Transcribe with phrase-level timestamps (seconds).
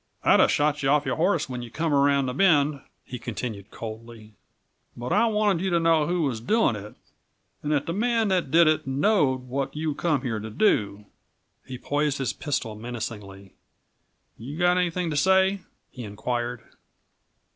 [0.23, 3.69] I'd have shot you off your horse when you come around the bend," he continued
[3.69, 4.33] coldly,
[4.97, 6.95] "but I wanted you to know who was doing it
[7.61, 11.05] and that the man that did it knowed what you come here to do."
[11.67, 13.53] He poised his pistol menacingly.
[14.39, 15.59] "You got anything to say?"
[15.91, 16.63] he inquired.